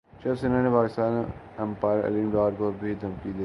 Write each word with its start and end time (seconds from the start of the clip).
شیو 0.23 0.33
سینا 0.35 0.61
نے 0.61 0.69
پاکستان 0.69 1.23
امپائر 1.57 2.05
علیم 2.07 2.29
ڈار 2.31 2.51
کو 2.57 2.71
بھی 2.79 2.93
دھمکی 3.01 3.29
دے 3.29 3.31
دی 3.31 3.39